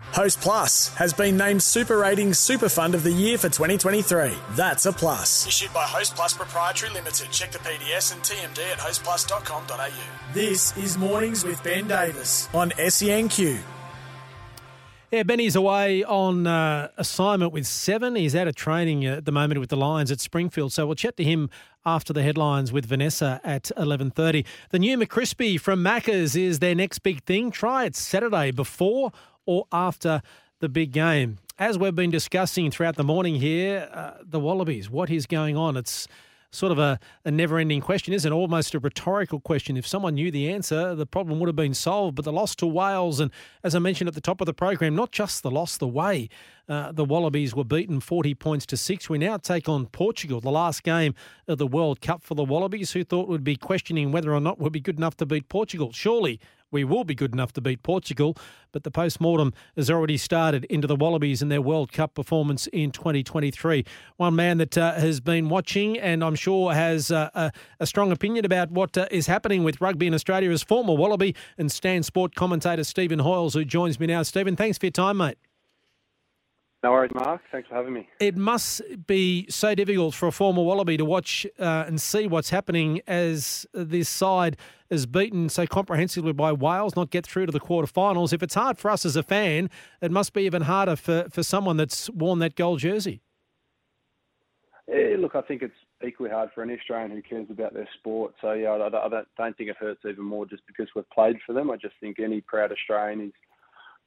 [0.00, 4.32] Host Plus has been named Super Ratings Super Fund of the Year for 2023.
[4.52, 5.46] That's a plus.
[5.46, 7.30] Issued by Host Plus Proprietary Limited.
[7.30, 10.32] Check the PDS and TMD at hostplus.com.au.
[10.32, 13.58] This is Mornings with Ben Davis on SENQ.
[15.12, 18.16] Yeah, Benny's away on uh, assignment with seven.
[18.16, 20.72] He's out of training at the moment with the Lions at Springfield.
[20.72, 21.48] So we'll chat to him
[21.84, 24.44] after the headlines with Vanessa at 11.30.
[24.70, 27.52] The new McCrispy from Macca's is their next big thing.
[27.52, 29.12] Try it Saturday before
[29.46, 30.22] or after
[30.60, 31.38] the big game.
[31.58, 35.76] As we've been discussing throughout the morning here, uh, the Wallabies, what is going on?
[35.76, 36.06] It's
[36.50, 38.34] sort of a, a never ending question, isn't it?
[38.34, 39.76] Almost a rhetorical question.
[39.76, 42.16] If someone knew the answer, the problem would have been solved.
[42.16, 43.30] But the loss to Wales, and
[43.62, 46.28] as I mentioned at the top of the program, not just the loss, the way
[46.68, 49.08] uh, the Wallabies were beaten 40 points to six.
[49.08, 51.14] We now take on Portugal, the last game
[51.46, 54.58] of the World Cup for the Wallabies, who thought would be questioning whether or not
[54.58, 55.92] we'd be good enough to beat Portugal.
[55.92, 58.36] Surely we will be good enough to beat Portugal.
[58.72, 62.66] But the post mortem has already started into the Wallabies and their World Cup performance
[62.68, 63.84] in 2023.
[64.16, 68.12] One man that uh, has been watching and I'm sure has uh, a, a, strong
[68.12, 72.02] opinion about what uh, is happening with rugby in Australia is former Wallaby and Stan
[72.02, 74.22] Sport commentator Stephen Hoiles, who joins me now.
[74.22, 75.38] Stephen, thanks for your time, mate.
[76.82, 77.40] No worries, Mark.
[77.50, 78.08] Thanks for having me.
[78.20, 82.50] It must be so difficult for a former Wallaby to watch uh, and see what's
[82.50, 84.56] happening as this side
[84.90, 88.32] is beaten so comprehensively by Wales, not get through to the quarterfinals.
[88.32, 89.70] If it's hard for us as a fan,
[90.00, 93.20] it must be even harder for, for someone that's worn that gold jersey.
[94.88, 95.74] Yeah, look, I think it's
[96.06, 98.34] equally hard for any Australian who cares about their sport.
[98.40, 101.36] So, yeah, I, I don't, don't think it hurts even more just because we've played
[101.44, 101.70] for them.
[101.70, 103.32] I just think any proud Australian is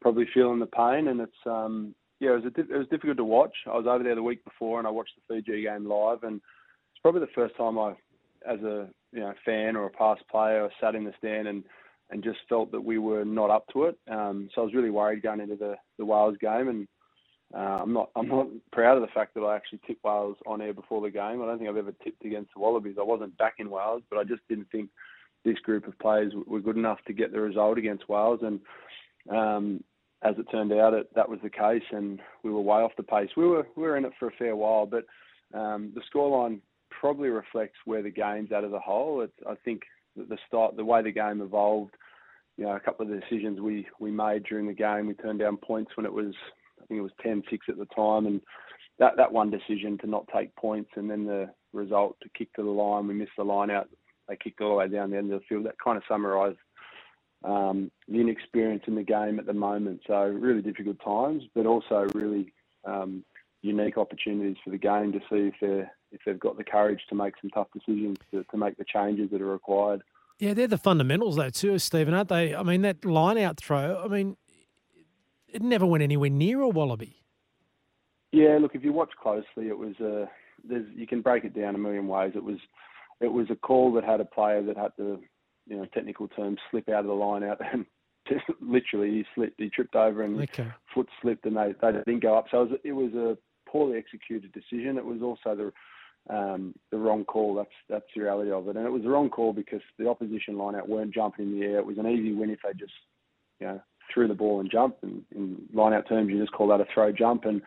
[0.01, 3.23] probably feeling the pain, and it's um, yeah, it was, a, it was difficult to
[3.23, 3.53] watch.
[3.65, 6.35] I was over there the week before and I watched the Fiji game live, and
[6.35, 7.93] it's probably the first time I,
[8.47, 11.63] as a you know fan or a past player, I sat in the stand and
[12.11, 13.97] and just felt that we were not up to it.
[14.09, 16.87] Um, so I was really worried going into the the Wales game, and
[17.55, 20.61] uh, I'm not I'm not proud of the fact that I actually tipped Wales on
[20.61, 21.41] air before the game.
[21.41, 22.97] I don't think I've ever tipped against the Wallabies.
[22.99, 24.89] I wasn't back in Wales, but I just didn't think
[25.45, 28.59] this group of players were good enough to get the result against Wales, and
[29.35, 29.83] um,
[30.21, 33.03] as it turned out, it, that was the case, and we were way off the
[33.03, 33.29] pace.
[33.37, 35.05] We were we were in it for a fair while, but
[35.53, 36.59] um, the scoreline
[36.89, 39.21] probably reflects where the game's at as a whole.
[39.21, 39.83] It's, I think
[40.15, 41.95] the start, the way the game evolved,
[42.57, 45.39] you know, a couple of the decisions we we made during the game, we turned
[45.39, 46.33] down points when it was,
[46.81, 48.41] I think it was 10-6 at the time, and
[48.97, 52.63] that that one decision to not take points, and then the result to kick to
[52.63, 53.87] the line, we missed the line out.
[54.27, 55.65] They kicked all the way down the end of the field.
[55.65, 56.57] That kind of summarised
[57.43, 60.01] um, the inexperience in the game at the moment.
[60.05, 62.53] So really difficult times, but also really
[62.85, 63.23] um,
[63.61, 67.15] unique opportunities for the game to see if they if they've got the courage to
[67.15, 70.01] make some tough decisions to, to make the changes that are required.
[70.39, 72.55] Yeah, they're the fundamentals though too, Stephen, aren't they?
[72.55, 74.01] I mean, that line out throw.
[74.03, 74.37] I mean,
[75.47, 77.21] it never went anywhere near a wallaby.
[78.31, 80.23] Yeah, look, if you watch closely, it was a.
[80.23, 80.25] Uh,
[80.67, 82.33] there's you can break it down a million ways.
[82.35, 82.57] It was
[83.21, 85.19] it was a call that had a player that had to
[85.67, 87.85] you know technical terms slip out of the line out and
[88.61, 90.67] literally he slipped he tripped over and okay.
[90.93, 93.37] foot slipped and they they didn't go up so it was, it was a
[93.69, 95.71] poorly executed decision it was also the
[96.29, 98.75] um, the wrong call that's that's the reality of it.
[98.75, 101.65] And it was the wrong call because the opposition line out weren't jumping in the
[101.65, 101.79] air.
[101.79, 102.93] It was an easy win if they just
[103.59, 103.81] you know
[104.13, 105.03] threw the ball and jumped.
[105.03, 107.45] And in line out terms you just call that a throw jump.
[107.45, 107.61] And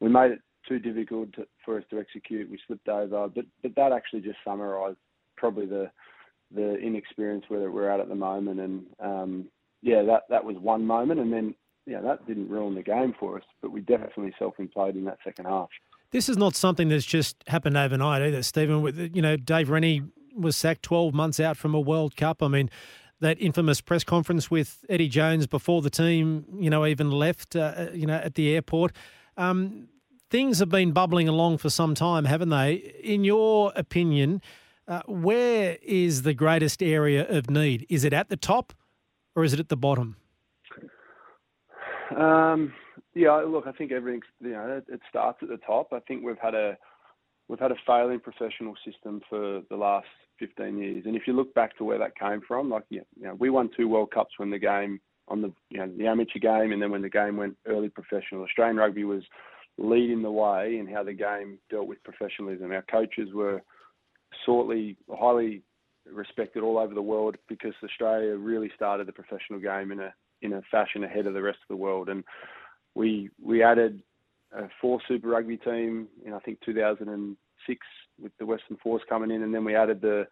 [0.00, 2.50] we made it too difficult to, for us to execute.
[2.50, 3.28] We slipped over.
[3.28, 4.98] But but that actually just summarised
[5.36, 5.90] probably the
[6.54, 8.60] the inexperience where we're at at the moment.
[8.60, 9.46] And um,
[9.82, 11.54] yeah, that that was one moment, and then
[11.86, 15.46] yeah, that didn't ruin the game for us, but we definitely self-imploded in that second
[15.46, 15.68] half.
[16.10, 19.10] This is not something that's just happened overnight either, Stephen.
[19.14, 20.02] You know, Dave Rennie
[20.34, 22.42] was sacked 12 months out from a World Cup.
[22.42, 22.70] I mean,
[23.20, 27.88] that infamous press conference with Eddie Jones before the team, you know, even left, uh,
[27.92, 28.92] you know, at the airport.
[29.36, 29.88] Um,
[30.30, 32.74] things have been bubbling along for some time, haven't they?
[33.02, 34.40] In your opinion,
[34.86, 37.86] uh, where is the greatest area of need?
[37.88, 38.72] Is it at the top
[39.34, 40.16] or is it at the bottom?
[42.16, 42.72] Um,
[43.18, 45.92] yeah, look, I think everything you know it, starts at the top.
[45.92, 46.78] I think we've had a
[47.48, 50.06] we've had a failing professional system for the last
[50.38, 53.34] 15 years, and if you look back to where that came from, like you know,
[53.34, 56.72] we won two World Cups when the game on the you know the amateur game,
[56.72, 59.22] and then when the game went early professional, Australian rugby was
[59.78, 62.70] leading the way in how the game dealt with professionalism.
[62.70, 63.62] Our coaches were
[64.46, 65.62] sortly highly
[66.10, 70.52] respected all over the world because Australia really started the professional game in a in
[70.52, 72.22] a fashion ahead of the rest of the world, and
[72.98, 74.02] we we added
[74.52, 77.86] a four Super Rugby team in I think 2006
[78.20, 80.26] with the Western Force coming in, and then we added the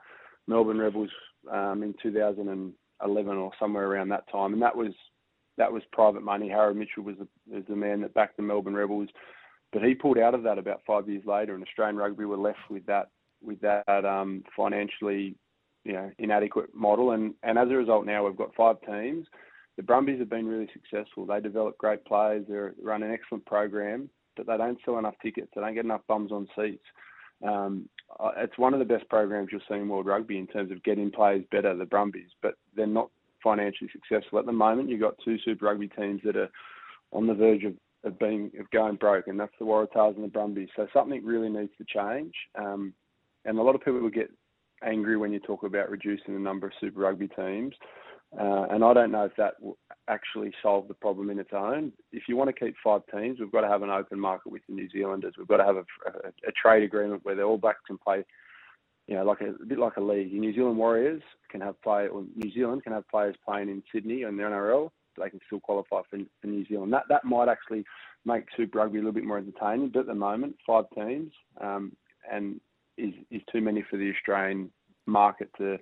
[0.48, 1.10] Melbourne Rebels
[1.50, 4.92] um, in 2011 or somewhere around that time, and that was
[5.56, 6.48] that was private money.
[6.48, 9.08] Harold Mitchell was the, was the man that backed the Melbourne Rebels,
[9.72, 12.58] but he pulled out of that about five years later, and Australian rugby were left
[12.68, 13.10] with that
[13.42, 15.36] with that um, financially
[15.84, 19.26] you know inadequate model, and and as a result now we've got five teams.
[19.76, 21.26] The Brumbies have been really successful.
[21.26, 22.44] They develop great players.
[22.48, 25.48] They run an excellent program, but they don't sell enough tickets.
[25.54, 26.84] They don't get enough bums on seats.
[27.46, 27.88] Um,
[28.38, 31.10] it's one of the best programs you'll see in world rugby in terms of getting
[31.10, 33.10] players better, the Brumbies, but they're not
[33.42, 34.88] financially successful at the moment.
[34.88, 36.48] You've got two Super Rugby teams that are
[37.12, 37.74] on the verge of,
[38.04, 40.68] of being of going broke, and that's the Waratahs and the Brumbies.
[40.74, 42.32] So something really needs to change.
[42.58, 42.94] Um,
[43.44, 44.30] and a lot of people will get
[44.82, 47.74] angry when you talk about reducing the number of Super Rugby teams.
[48.38, 49.78] Uh, and I don't know if that will
[50.08, 51.92] actually solve the problem in its own.
[52.12, 54.62] If you want to keep five teams, we've got to have an open market with
[54.68, 55.34] the New Zealanders.
[55.38, 58.24] We've got to have a, a, a trade agreement where the All Blacks can play,
[59.06, 60.32] you know, like a, a, bit like a league.
[60.32, 63.82] The New Zealand Warriors can have play, or New Zealand can have players playing in
[63.92, 64.90] Sydney and the NRL.
[65.18, 66.92] They can still qualify for, for New Zealand.
[66.92, 67.84] That that might actually
[68.26, 69.90] make Super Rugby a little bit more entertaining.
[69.90, 71.92] But at the moment, five teams um,
[72.30, 72.60] and
[72.98, 74.70] is is too many for the Australian
[75.06, 75.78] market to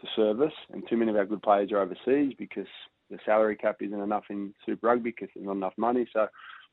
[0.00, 2.66] to service, and too many of our good players are overseas because
[3.10, 6.06] the salary cap isn't enough in Super Rugby because there's not enough money.
[6.12, 6.26] So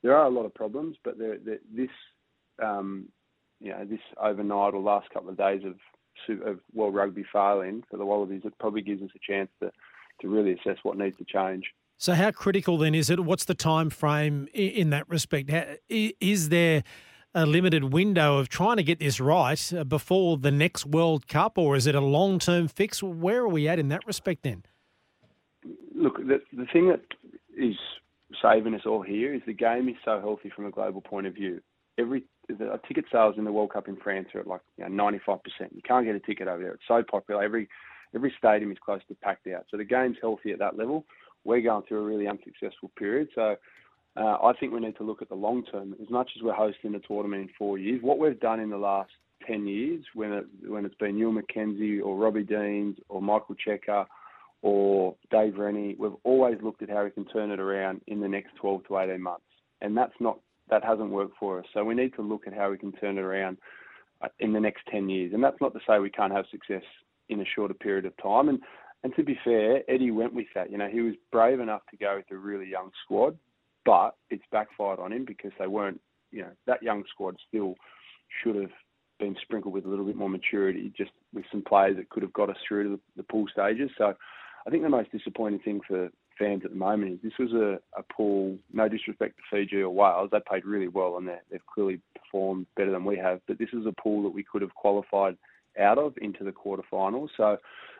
[0.04, 1.90] there are a lot of problems, but there, there, this,
[2.62, 3.08] um,
[3.60, 5.76] you know, this overnight or last couple of days of
[6.30, 9.70] of World Rugby failing for the Wallabies, it probably gives us a chance to
[10.22, 11.66] to really assess what needs to change.
[11.98, 13.20] So, how critical then is it?
[13.20, 15.52] What's the time frame in that respect?
[15.90, 16.84] Is there
[17.36, 21.58] a limited window of trying to get this right uh, before the next World Cup,
[21.58, 23.04] or is it a long term fix?
[23.04, 24.64] Where are we at in that respect then?
[25.94, 27.02] Look, the, the thing that
[27.58, 27.76] is
[28.42, 31.36] saving us all here is the game is so healthy from a global point of
[31.36, 31.62] view.
[32.00, 35.04] Every the ticket sales in the World Cup in France are at like you know,
[35.04, 35.40] 95%.
[35.74, 36.74] You can't get a ticket over there.
[36.74, 37.44] It's so popular.
[37.44, 37.68] Every
[38.16, 39.66] every stadium is close to packed out.
[39.70, 41.06] So the game's healthy at that level.
[41.44, 43.30] We're going through a really unsuccessful period.
[43.36, 43.56] So
[44.18, 45.96] uh, I think we need to look at the long term.
[46.02, 48.78] As much as we're hosting the tournament in four years, what we've done in the
[48.78, 49.12] last
[49.46, 54.06] 10 years, when, it, when it's been Neil McKenzie or Robbie Deans or Michael Cheika
[54.62, 58.28] or Dave Rennie, we've always looked at how we can turn it around in the
[58.28, 59.44] next 12 to 18 months.
[59.82, 60.40] And that's not
[60.70, 61.66] that hasn't worked for us.
[61.74, 63.58] So we need to look at how we can turn it around
[64.22, 65.32] uh, in the next 10 years.
[65.34, 66.82] And that's not to say we can't have success
[67.30, 68.50] in a shorter period of time.
[68.50, 68.60] And
[69.04, 70.72] and to be fair, Eddie went with that.
[70.72, 73.38] You know, he was brave enough to go with a really young squad
[73.86, 76.02] but it's backfired on him because they weren't,
[76.32, 77.76] you know, that young squad still
[78.44, 78.72] should have
[79.20, 82.34] been sprinkled with a little bit more maturity, just with some players that could have
[82.34, 83.90] got us through to the, pool stages.
[83.98, 84.14] So
[84.68, 87.80] I think the most disappointing thing for fans at the moment is this was a,
[87.98, 92.02] a pool, no disrespect to Fiji or Wales, they played really well and they've clearly
[92.22, 95.38] performed better than we have, but this is a pool that we could have qualified
[95.80, 97.30] out of into the quarterfinals.
[97.38, 97.58] So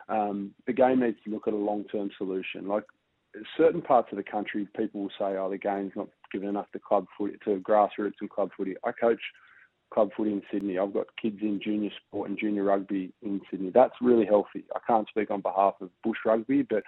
[0.08, 2.68] um, the game needs to look at a long-term solution.
[2.68, 2.84] Like
[3.56, 6.78] certain parts of the country, people will say, "Oh, the game's not given enough to
[6.78, 9.20] club footy, to grassroots and club footy." I coach
[9.92, 10.78] club footy in Sydney.
[10.78, 13.70] I've got kids in junior sport and junior rugby in Sydney.
[13.70, 14.64] That's really healthy.
[14.74, 16.82] I can't speak on behalf of bush rugby, but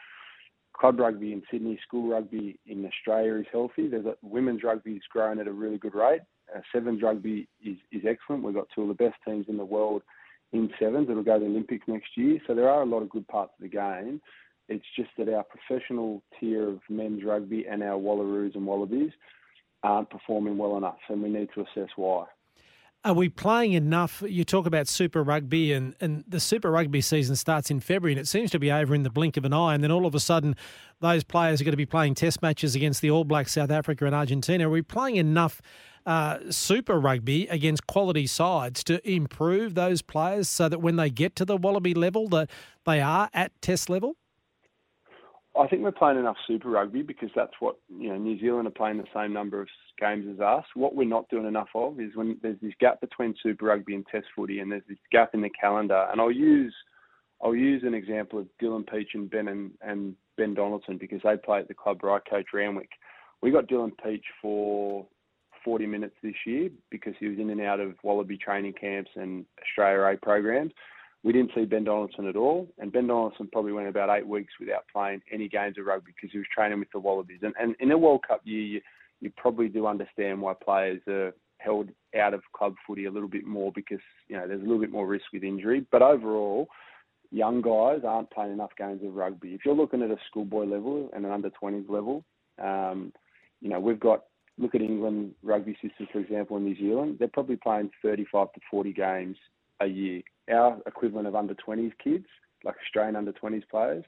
[0.78, 3.88] club rugby in Sydney, school rugby in Australia is healthy.
[3.88, 6.23] There's a, women's rugby is growing at a really good rate.
[6.54, 8.42] Uh, sevens rugby is, is excellent.
[8.42, 10.02] We've got two of the best teams in the world
[10.52, 11.08] in sevens.
[11.11, 12.38] It'll go to the Olympics next year.
[12.46, 14.20] So there are a lot of good parts of the game.
[14.68, 19.12] It's just that our professional tier of men's rugby and our Wallaroos and Wallabies
[19.82, 22.25] aren't performing well enough, and we need to assess why.
[23.04, 24.25] Are we playing enough?
[24.26, 28.20] You talk about Super Rugby, and, and the Super Rugby season starts in February, and
[28.20, 29.75] it seems to be over in the blink of an eye.
[29.75, 30.56] And then all of a sudden,
[31.00, 34.04] those players are going to be playing test matches against the All Blacks, South Africa,
[34.04, 34.66] and Argentina.
[34.66, 35.62] Are we playing enough
[36.06, 41.37] uh, Super Rugby against quality sides to improve those players so that when they get
[41.37, 42.50] to the Wallaby level, that
[42.85, 44.16] they are at test level?
[45.58, 48.16] I think we're playing enough Super Rugby because that's what you know.
[48.16, 49.68] New Zealand are playing the same number of
[50.00, 50.64] games as us.
[50.74, 54.06] What we're not doing enough of is when there's this gap between Super Rugby and
[54.06, 56.06] Test footy, and there's this gap in the calendar.
[56.10, 56.74] And I'll use
[57.42, 61.36] I'll use an example of Dylan Pietsch and Ben and, and Ben Donaldson because they
[61.36, 62.90] play at the club where I coach Randwick.
[63.42, 65.06] We got Dylan Pietsch for
[65.64, 69.44] 40 minutes this year because he was in and out of Wallaby training camps and
[69.62, 70.72] Australia A programs.
[71.25, 74.52] We didn't see Ben Donaldson at all, and Ben Donaldson probably went about eight weeks
[74.60, 77.40] without playing any games of rugby because he was training with the Wallabies.
[77.42, 78.80] And, and in a World Cup year, you,
[79.20, 83.44] you probably do understand why players are held out of club footy a little bit
[83.44, 83.98] more because
[84.28, 85.84] you know there's a little bit more risk with injury.
[85.90, 86.68] But overall,
[87.30, 89.54] young guys aren't playing enough games of rugby.
[89.54, 92.25] If you're looking at a schoolboy level and an under 20s level,
[92.62, 93.12] um,
[93.60, 94.25] you know we've got
[94.56, 97.16] look at England rugby system for example in New Zealand.
[97.18, 99.37] They're probably playing 35 to 40 games
[99.80, 100.22] a year.
[100.50, 102.26] Our equivalent of under 20s kids,
[102.64, 104.05] like Australian under 20s players,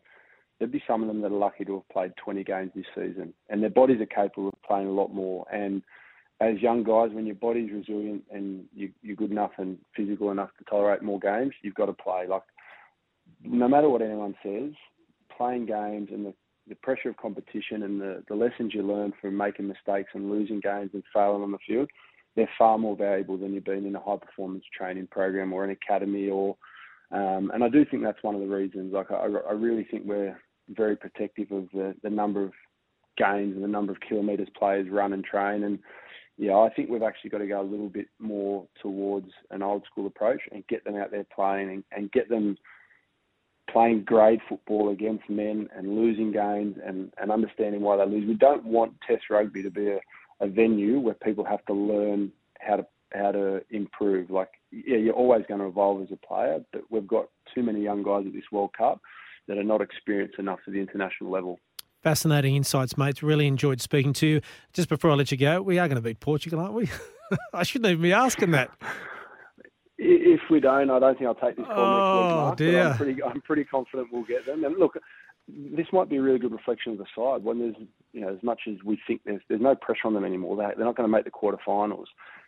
[0.59, 3.33] there'd be some of them that are lucky to have played 20 games this season,
[3.49, 5.47] and their bodies are capable of playing a lot more.
[5.53, 5.83] And
[6.41, 10.51] as young guys, when your body's resilient and you, you're good enough and physical enough
[10.59, 12.27] to tolerate more games, you've got to play.
[12.29, 12.43] Like,
[13.43, 14.73] no matter what anyone says,
[15.37, 16.35] playing games and the,
[16.69, 20.61] the pressure of competition and the, the lessons you learn from making mistakes and losing
[20.61, 21.91] games and failing on the field,
[22.37, 25.71] they're far more valuable than you've been in a high performance training program or an
[25.71, 26.57] academy or
[27.13, 28.93] um, and I do think that's one of the reasons.
[28.93, 32.53] Like I, I really think we're very protective of the, the number of
[33.19, 35.81] games and the number of kilometres players run and train and
[36.41, 39.85] yeah, I think we've actually got to go a little bit more towards an old
[39.85, 42.57] school approach and get them out there playing and, and get them
[43.71, 48.27] playing grade football against men and losing games and, and understanding why they lose.
[48.27, 50.01] We don't want Test rugby to be a,
[50.41, 54.31] a venue where people have to learn how to how to improve.
[54.31, 57.83] Like, yeah, you're always going to evolve as a player, but we've got too many
[57.83, 59.01] young guys at this World Cup
[59.49, 61.59] that are not experienced enough at the international level.
[62.03, 63.23] Fascinating insights, mates.
[63.23, 64.41] Really enjoyed speaking to you.
[64.73, 66.89] Just before I let you go, we are going to beat Portugal, aren't we?
[67.53, 68.71] I shouldn't even be asking that.
[69.99, 72.57] If we don't, I don't think I'll take this call oh, next week, oh, Mark.
[72.57, 72.83] Dear.
[72.83, 74.65] I'm pretty, I'm pretty confident we'll get them.
[74.65, 74.97] And look,
[75.76, 77.45] this might be a really good reflection of the side.
[77.45, 77.76] When there's,
[78.12, 80.57] you know, as much as we think there's, there's no pressure on them anymore.
[80.57, 82.07] They, they're not going to make the quarterfinals.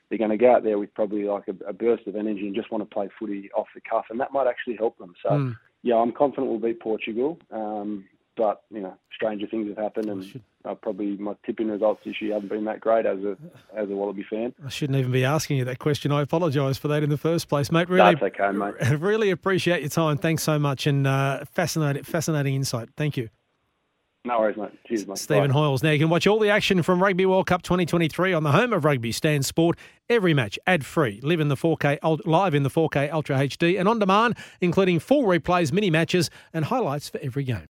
[0.08, 2.54] They're going to go out there with probably like a, a, burst of energy and
[2.54, 5.14] just want to play footy off the cuff, and that might actually help them.
[5.22, 5.56] So, mm.
[5.82, 7.38] yeah, I'm confident we'll beat Portugal.
[7.50, 8.04] Um,
[8.36, 12.34] but you know, stranger things have happened, and uh, probably my tipping results this year
[12.34, 13.36] haven't been that great as a
[13.74, 14.54] as a Wallaby fan.
[14.64, 16.12] I shouldn't even be asking you that question.
[16.12, 17.88] I apologise for that in the first place, mate.
[17.88, 18.74] Really, that's okay, mate.
[19.02, 20.16] Really appreciate your time.
[20.16, 22.88] Thanks so much, and uh, fascinating, fascinating insight.
[22.96, 23.28] Thank you.
[24.24, 24.70] No worries, mate.
[24.86, 25.18] Cheers, mate.
[25.18, 25.58] Stephen Bye.
[25.58, 25.82] Hoiles.
[25.82, 28.72] Now you can watch all the action from Rugby World Cup 2023 on the home
[28.72, 29.76] of rugby, Stan Sport.
[30.08, 33.88] Every match ad free, live in the 4K live in the 4K Ultra HD, and
[33.88, 37.60] on demand, including full replays, mini matches, and highlights for every game.